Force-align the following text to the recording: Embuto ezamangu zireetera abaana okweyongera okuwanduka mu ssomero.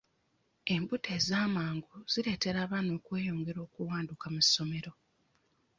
Embuto 0.73 1.09
ezamangu 1.17 1.91
zireetera 2.11 2.57
abaana 2.65 2.91
okweyongera 2.97 3.59
okuwanduka 3.65 4.25
mu 4.33 4.41
ssomero. 4.45 4.91